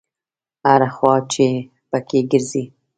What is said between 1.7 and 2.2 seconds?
په کې